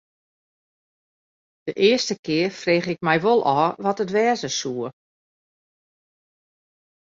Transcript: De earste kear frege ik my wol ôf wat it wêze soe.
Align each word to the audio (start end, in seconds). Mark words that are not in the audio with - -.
De 1.63 1.73
earste 1.73 2.15
kear 2.25 2.49
frege 2.61 2.89
ik 2.95 3.01
my 3.07 3.17
wol 3.25 3.41
ôf 3.61 3.73
wat 3.85 4.01
it 4.03 4.13
wêze 4.15 4.49
soe. 4.59 4.87